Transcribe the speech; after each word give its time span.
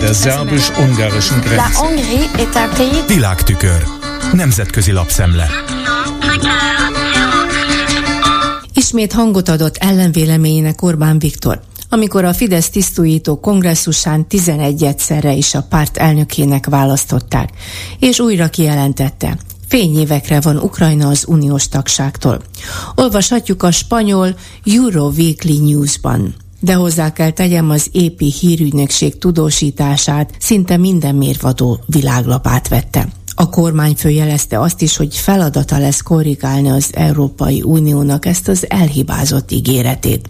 Der 0.00 0.14
szerbus-ungarischen 0.14 1.40
Grenze. 1.40 1.62
Világtükör. 3.06 3.84
Nemzetközi 4.32 4.92
lapszemle. 4.92 5.46
Ismét 8.74 9.12
hangot 9.12 9.48
adott 9.48 9.76
ellenvéleményének 9.76 10.82
Orbán 10.82 11.18
Viktor, 11.18 11.60
amikor 11.88 12.24
a 12.24 12.32
Fidesz 12.32 12.70
tisztújító 12.70 13.40
kongresszusán 13.40 14.28
11 14.28 14.84
egyszerre 14.84 15.32
is 15.32 15.54
a 15.54 15.62
párt 15.62 15.96
elnökének 15.96 16.66
választották, 16.66 17.50
és 17.98 18.18
újra 18.18 18.48
kijelentette, 18.48 19.36
fényévekre 19.68 20.40
van 20.40 20.56
Ukrajna 20.56 21.08
az 21.08 21.24
uniós 21.26 21.68
tagságtól. 21.68 22.42
Olvashatjuk 22.94 23.62
a 23.62 23.70
spanyol 23.70 24.34
Euro 24.64 25.08
Weekly 25.08 25.58
News-ban. 25.58 26.34
De 26.60 26.74
hozzá 26.74 27.12
kell 27.12 27.30
tegyem 27.30 27.70
az 27.70 27.88
épi 27.92 28.32
hírügynökség 28.40 29.18
tudósítását, 29.18 30.34
szinte 30.38 30.76
minden 30.76 31.14
mérvadó 31.14 31.80
világlapát 31.86 32.68
vette. 32.68 33.08
A 33.34 33.48
kormányfő 33.48 34.08
jelezte 34.08 34.60
azt 34.60 34.82
is, 34.82 34.96
hogy 34.96 35.16
feladata 35.16 35.78
lesz 35.78 36.00
korrigálni 36.00 36.68
az 36.68 36.90
Európai 36.92 37.62
Uniónak 37.62 38.26
ezt 38.26 38.48
az 38.48 38.70
elhibázott 38.70 39.50
ígéretét. 39.52 40.28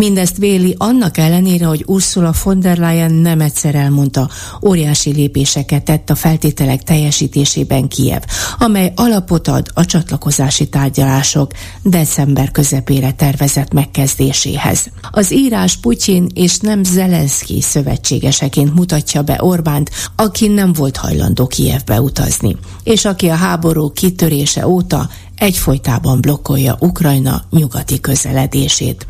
Mindezt 0.00 0.36
véli 0.36 0.74
annak 0.78 1.18
ellenére, 1.18 1.66
hogy 1.66 1.84
Ursula 1.86 2.32
von 2.42 2.60
der 2.60 2.78
Leyen 2.78 3.12
nem 3.12 3.40
egyszer 3.40 3.74
elmondta, 3.74 4.28
óriási 4.62 5.12
lépéseket 5.12 5.84
tett 5.84 6.10
a 6.10 6.14
feltételek 6.14 6.82
teljesítésében 6.82 7.88
Kiev, 7.88 8.22
amely 8.58 8.92
alapot 8.96 9.48
ad 9.48 9.66
a 9.74 9.84
csatlakozási 9.84 10.68
tárgyalások 10.68 11.52
december 11.82 12.50
közepére 12.50 13.12
tervezett 13.12 13.72
megkezdéséhez. 13.72 14.90
Az 15.10 15.32
írás 15.32 15.76
Putyin 15.76 16.26
és 16.34 16.58
nem 16.58 16.84
Zelenszky 16.84 17.60
szövetségeseként 17.60 18.74
mutatja 18.74 19.22
be 19.22 19.36
Orbánt, 19.40 19.90
aki 20.16 20.48
nem 20.48 20.72
volt 20.72 20.96
hajlandó 20.96 21.46
Kievbe 21.46 22.00
utazni, 22.00 22.56
és 22.82 23.04
aki 23.04 23.28
a 23.28 23.34
háború 23.34 23.90
kitörése 23.92 24.66
óta 24.66 25.08
egyfolytában 25.36 26.20
blokkolja 26.20 26.76
Ukrajna 26.78 27.42
nyugati 27.50 28.00
közeledését. 28.00 29.06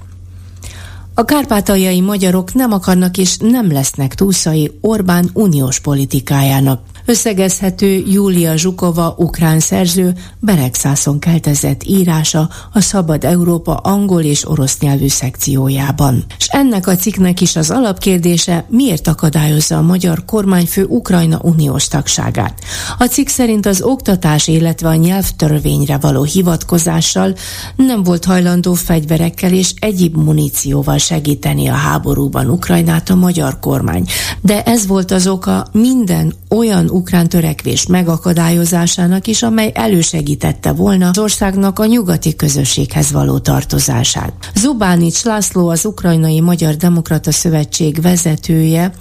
A 1.20 1.24
kárpátaljai 1.24 2.00
magyarok 2.00 2.54
nem 2.54 2.72
akarnak 2.72 3.18
és 3.18 3.36
nem 3.36 3.72
lesznek 3.72 4.14
túlszai 4.14 4.70
Orbán 4.80 5.30
uniós 5.32 5.80
politikájának, 5.80 6.82
Összegezhető 7.10 8.04
Júlia 8.06 8.56
Zsukova, 8.56 9.14
ukrán 9.18 9.60
szerző, 9.60 10.14
Beregszászon 10.38 11.18
keltezett 11.18 11.82
írása 11.84 12.48
a 12.72 12.80
Szabad 12.80 13.24
Európa 13.24 13.74
angol 13.74 14.22
és 14.22 14.48
orosz 14.48 14.78
nyelvű 14.78 15.08
szekciójában. 15.08 16.24
És 16.38 16.46
ennek 16.46 16.86
a 16.86 16.96
cikknek 16.96 17.40
is 17.40 17.56
az 17.56 17.70
alapkérdése, 17.70 18.64
miért 18.68 19.08
akadályozza 19.08 19.76
a 19.76 19.82
magyar 19.82 20.24
kormányfő 20.24 20.84
Ukrajna 20.84 21.38
uniós 21.42 21.88
tagságát. 21.88 22.58
A 22.98 23.04
cikk 23.04 23.28
szerint 23.28 23.66
az 23.66 23.82
oktatás, 23.82 24.48
illetve 24.48 24.88
a 24.88 24.94
nyelvtörvényre 24.94 25.98
való 25.98 26.22
hivatkozással 26.22 27.34
nem 27.76 28.02
volt 28.02 28.24
hajlandó 28.24 28.72
fegyverekkel 28.74 29.52
és 29.52 29.74
egyéb 29.78 30.16
munícióval 30.16 30.98
segíteni 30.98 31.68
a 31.68 31.74
háborúban 31.74 32.50
Ukrajnát 32.50 33.10
a 33.10 33.14
magyar 33.14 33.58
kormány. 33.60 34.06
De 34.40 34.62
ez 34.62 34.86
volt 34.86 35.10
az 35.10 35.26
oka 35.26 35.66
minden 35.72 36.34
olyan 36.48 36.90
ukrán 37.00 37.28
törekvés 37.28 37.86
megakadályozásának 37.86 39.26
is, 39.26 39.42
amely 39.42 39.70
elősegítette 39.74 40.72
volna 40.72 41.08
az 41.08 41.18
országnak 41.18 41.78
a 41.78 41.86
nyugati 41.86 42.36
közösséghez 42.36 43.12
való 43.12 43.38
tartozását. 43.38 44.32
Zubánics 44.54 45.22
László, 45.22 45.68
az 45.68 45.84
Ukrajnai 45.84 46.40
Magyar 46.40 46.74
Demokrata 46.74 47.32
Szövetség 47.32 48.00
vezetője 48.02 48.92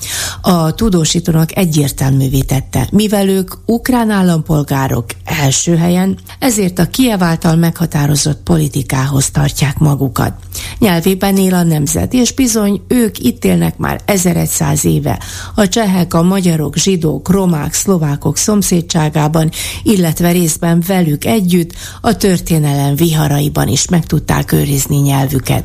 a 0.42 0.74
tudósítónak 0.74 1.58
egyértelművé 1.58 2.40
tette, 2.40 2.88
mivel 2.92 3.28
ők 3.28 3.54
ukrán 3.66 4.10
állampolgárok 4.10 5.06
első 5.26 5.76
helyen, 5.76 6.18
ezért 6.40 6.80
a 6.80 6.86
Kiev 6.86 7.24
által 7.24 7.56
meghatározott 7.56 8.42
politikához 8.44 9.30
tartják 9.30 9.78
magukat. 9.78 10.34
Nyelvében 10.78 11.38
él 11.38 11.54
a 11.54 11.64
nemzet, 11.64 12.14
és 12.14 12.32
bizony 12.32 12.82
ők 12.88 13.20
itt 13.20 13.46
élnek 13.46 13.78
már 13.78 14.02
1100 14.06 14.86
éve. 14.86 15.20
A 15.56 15.68
csehek, 15.68 16.14
a 16.14 16.24
magyarok, 16.24 16.76
zsidók, 16.76 17.30
romák, 17.30 17.74
szlovákok 17.80 18.38
szomszédságában, 18.38 19.50
illetve 19.84 20.32
részben 20.32 20.84
velük 20.88 21.26
együtt 21.26 21.74
a 22.02 22.18
történelem 22.18 22.96
viharaiban 22.96 23.68
is 23.68 23.88
meg 23.88 24.06
tudták 24.06 24.52
őrizni 24.52 24.98
nyelvüket. 24.98 25.64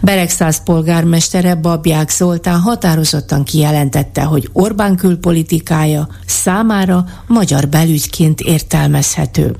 Beregszáz 0.00 0.62
polgármestere 0.62 1.54
Babják 1.54 2.10
Zoltán 2.10 2.60
határozottan 2.60 3.44
kijelentette, 3.44 4.22
hogy 4.22 4.48
Orbán 4.52 4.96
külpolitikája 4.96 6.08
számára 6.26 7.04
magyar 7.26 7.68
belügyként 7.68 8.40
értelmezhető, 8.40 9.56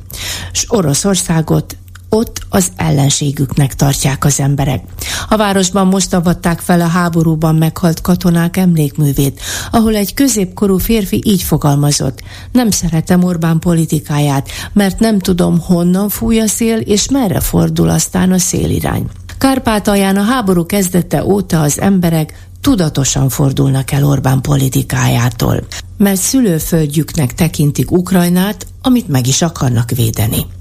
s 0.53 0.65
Oroszországot 0.69 1.77
ott 2.17 2.41
az 2.49 2.73
ellenségüknek 2.77 3.75
tartják 3.75 4.25
az 4.25 4.41
emberek. 4.41 4.85
A 5.29 5.37
városban 5.37 5.87
most 5.87 6.15
avatták 6.15 6.61
fel 6.61 6.81
a 6.81 6.87
háborúban 6.87 7.55
meghalt 7.55 8.01
katonák 8.01 8.57
emlékművét, 8.57 9.41
ahol 9.71 9.97
egy 9.97 10.15
középkorú 10.15 10.79
férfi 10.79 11.23
így 11.25 11.43
fogalmazott. 11.43 12.21
Nem 12.53 12.71
szeretem 12.71 13.25
Orbán 13.25 13.59
politikáját, 13.59 14.49
mert 14.73 14.99
nem 14.99 15.19
tudom 15.19 15.61
honnan 15.61 16.09
fúj 16.09 16.41
a 16.41 16.47
szél, 16.47 16.77
és 16.79 17.09
merre 17.09 17.41
fordul 17.41 17.89
aztán 17.89 18.33
a 18.33 18.39
szélirány. 18.39 19.07
Kárpátalján 19.39 20.17
a 20.17 20.23
háború 20.23 20.67
kezdete 20.67 21.25
óta 21.25 21.61
az 21.61 21.81
emberek 21.81 22.49
tudatosan 22.61 23.29
fordulnak 23.29 23.91
el 23.91 24.05
Orbán 24.05 24.41
politikájától, 24.41 25.67
mert 25.97 26.21
szülőföldjüknek 26.21 27.35
tekintik 27.35 27.91
Ukrajnát, 27.91 28.67
amit 28.83 29.09
meg 29.09 29.27
is 29.27 29.43
akarnak 29.43 29.91
védeni. 29.91 30.56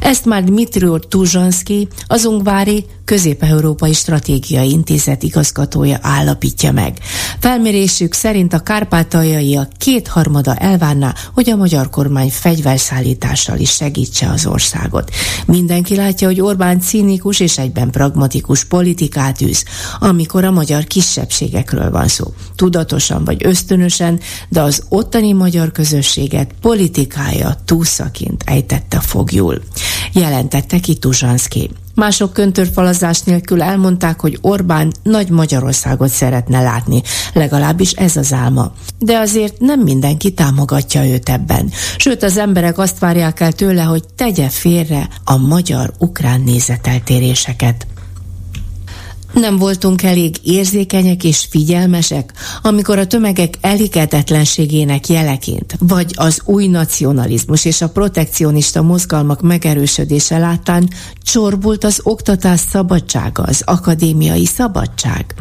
Ezt 0.00 0.24
már 0.24 0.44
Dmitri 0.44 0.86
Tuzsanszki, 1.08 1.88
az 2.06 2.24
Ungvári 2.24 2.84
Közép-Európai 3.08 3.92
Stratégiai 3.92 4.70
Intézet 4.70 5.22
igazgatója 5.22 5.98
állapítja 6.02 6.72
meg. 6.72 6.98
Felmérésük 7.40 8.12
szerint 8.12 8.52
a 8.52 8.58
kárpátaljai 8.58 9.56
a 9.56 9.68
kétharmada 9.78 10.54
elvárná, 10.54 11.14
hogy 11.34 11.50
a 11.50 11.56
magyar 11.56 11.90
kormány 11.90 12.30
fegyverszállítással 12.30 13.58
is 13.58 13.70
segítse 13.70 14.30
az 14.30 14.46
országot. 14.46 15.10
Mindenki 15.46 15.96
látja, 15.96 16.26
hogy 16.26 16.40
Orbán 16.40 16.80
cínikus 16.80 17.40
és 17.40 17.58
egyben 17.58 17.90
pragmatikus 17.90 18.64
politikát 18.64 19.40
űz, 19.40 19.64
amikor 19.98 20.44
a 20.44 20.50
magyar 20.50 20.84
kisebbségekről 20.84 21.90
van 21.90 22.08
szó. 22.08 22.24
Tudatosan 22.56 23.24
vagy 23.24 23.46
ösztönösen, 23.46 24.20
de 24.48 24.60
az 24.60 24.82
ottani 24.88 25.32
magyar 25.32 25.72
közösséget 25.72 26.50
politikája 26.60 27.56
túlszakint 27.64 28.42
ejtette 28.46 29.00
fogjul. 29.00 29.62
Jelentette 30.12 30.80
ki 30.80 30.94
Tuzsanszki. 30.94 31.70
Mások 31.98 32.32
köntörfalazás 32.32 33.20
nélkül 33.20 33.62
elmondták, 33.62 34.20
hogy 34.20 34.38
Orbán 34.40 34.92
nagy 35.02 35.30
Magyarországot 35.30 36.08
szeretne 36.08 36.62
látni, 36.62 37.02
legalábbis 37.32 37.92
ez 37.92 38.16
az 38.16 38.32
álma. 38.32 38.72
De 38.98 39.18
azért 39.18 39.60
nem 39.60 39.80
mindenki 39.80 40.32
támogatja 40.32 41.06
őt 41.06 41.28
ebben. 41.28 41.70
Sőt, 41.96 42.22
az 42.22 42.36
emberek 42.36 42.78
azt 42.78 42.98
várják 42.98 43.40
el 43.40 43.52
tőle, 43.52 43.82
hogy 43.82 44.04
tegye 44.16 44.48
félre 44.48 45.08
a 45.24 45.36
magyar-ukrán 45.36 46.40
nézeteltéréseket. 46.40 47.86
Nem 49.40 49.56
voltunk 49.56 50.02
elég 50.02 50.36
érzékenyek 50.42 51.24
és 51.24 51.46
figyelmesek, 51.50 52.32
amikor 52.62 52.98
a 52.98 53.06
tömegek 53.06 53.54
elégedetlenségének 53.60 55.08
jeleként, 55.08 55.76
vagy 55.78 56.12
az 56.16 56.40
új 56.44 56.66
nacionalizmus 56.66 57.64
és 57.64 57.80
a 57.80 57.88
protekcionista 57.88 58.82
mozgalmak 58.82 59.42
megerősödése 59.42 60.38
láttán 60.38 60.88
csorbult 61.22 61.84
az 61.84 62.00
oktatás 62.02 62.60
szabadsága, 62.60 63.42
az 63.42 63.62
akadémiai 63.64 64.46
szabadság. 64.46 65.34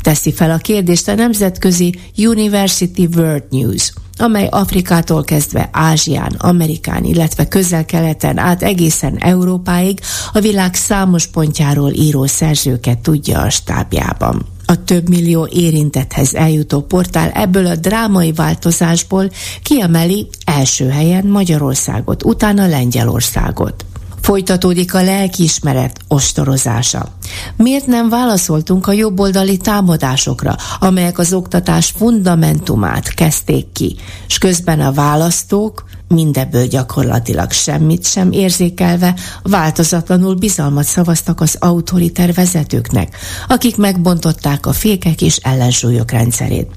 Teszi 0.00 0.32
fel 0.32 0.50
a 0.50 0.56
kérdést 0.56 1.08
a 1.08 1.14
nemzetközi 1.14 1.94
University 2.16 3.08
World 3.16 3.44
News– 3.50 3.92
amely 4.20 4.46
Afrikától 4.50 5.24
kezdve 5.24 5.68
Ázsián, 5.72 6.34
Amerikán, 6.38 7.04
illetve 7.04 7.48
közel-keleten 7.48 8.38
át 8.38 8.62
egészen 8.62 9.16
Európáig 9.18 10.00
a 10.32 10.40
világ 10.40 10.74
számos 10.74 11.26
pontjáról 11.26 11.92
író 11.92 12.26
szerzőket 12.26 12.98
tudja 12.98 13.40
a 13.40 13.50
stábjában. 13.50 14.46
A 14.66 14.84
több 14.84 15.08
millió 15.08 15.48
érintethez 15.52 16.34
eljutó 16.34 16.80
portál 16.80 17.30
ebből 17.30 17.66
a 17.66 17.76
drámai 17.76 18.32
változásból 18.32 19.30
kiemeli 19.62 20.28
első 20.44 20.88
helyen 20.88 21.26
Magyarországot, 21.26 22.24
utána 22.24 22.66
Lengyelországot. 22.66 23.84
Folytatódik 24.30 24.94
a 24.94 25.02
lelkiismeret 25.02 26.00
ostorozása. 26.08 27.08
Miért 27.56 27.86
nem 27.86 28.08
válaszoltunk 28.08 28.86
a 28.86 28.92
jobboldali 28.92 29.56
támadásokra, 29.56 30.56
amelyek 30.80 31.18
az 31.18 31.32
oktatás 31.32 31.94
fundamentumát 31.96 33.14
kezdték 33.14 33.72
ki, 33.72 33.96
és 34.26 34.38
közben 34.38 34.80
a 34.80 34.92
választók 34.92 35.84
mindebből 36.08 36.66
gyakorlatilag 36.66 37.50
semmit 37.50 38.06
sem 38.06 38.32
érzékelve, 38.32 39.14
változatlanul 39.42 40.34
bizalmat 40.34 40.84
szavaztak 40.84 41.40
az 41.40 41.56
autoriter 41.58 42.34
vezetőknek, 42.34 43.16
akik 43.48 43.76
megbontották 43.76 44.66
a 44.66 44.72
fékek 44.72 45.22
és 45.22 45.36
ellensúlyok 45.36 46.10
rendszerét. 46.10 46.70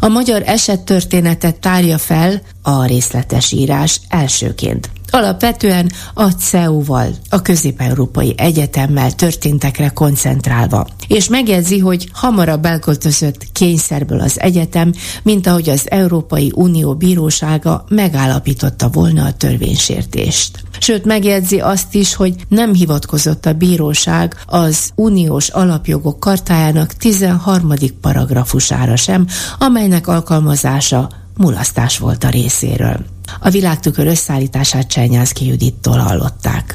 A 0.00 0.08
magyar 0.08 0.42
eset 0.46 0.80
történetet 0.80 1.60
tárja 1.60 1.98
fel 1.98 2.42
a 2.62 2.84
részletes 2.84 3.52
írás 3.52 4.00
elsőként. 4.08 4.90
Alapvetően 5.14 5.90
a 6.14 6.30
CEU-val, 6.30 7.06
a 7.28 7.42
Közép-Európai 7.42 8.34
Egyetemmel 8.36 9.12
történtekre 9.12 9.88
koncentrálva. 9.88 10.86
És 11.08 11.28
megjegyzi, 11.28 11.78
hogy 11.78 12.08
hamarabb 12.12 12.64
elköltözött 12.64 13.46
kényszerből 13.52 14.20
az 14.20 14.40
egyetem, 14.40 14.92
mint 15.22 15.46
ahogy 15.46 15.68
az 15.68 15.90
Európai 15.90 16.52
Unió 16.54 16.94
bírósága 16.94 17.84
megállapította 17.88 18.88
volna 18.88 19.24
a 19.24 19.32
törvénysértést. 19.32 20.62
Sőt, 20.78 21.04
megjegyzi 21.04 21.60
azt 21.60 21.94
is, 21.94 22.14
hogy 22.14 22.34
nem 22.48 22.74
hivatkozott 22.74 23.46
a 23.46 23.52
bíróság 23.52 24.36
az 24.46 24.90
uniós 24.94 25.48
alapjogok 25.48 26.20
kartájának 26.20 26.92
13. 26.92 27.72
paragrafusára 28.00 28.96
sem, 28.96 29.26
amelynek 29.58 30.08
alkalmazása 30.08 31.08
mulasztás 31.36 31.98
volt 31.98 32.24
a 32.24 32.28
részéről. 32.28 32.96
A 33.40 33.50
világtükör 33.50 34.06
összeállítását 34.06 34.86
Csernyánszki 34.86 35.46
Judittól 35.46 35.98
hallották. 35.98 36.74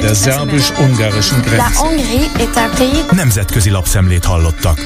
Der 0.00 0.14
szerbus-ungarischen 0.14 1.40
Grenze. 1.40 1.80
Nemzetközi 3.10 3.70
lapszemlét 3.70 4.24
hallottak. 4.24 4.78